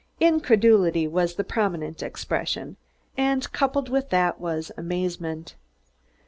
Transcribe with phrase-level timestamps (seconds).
[0.19, 2.75] Incredulity was the predominant expression,
[3.15, 5.53] and coupled with that was amazement.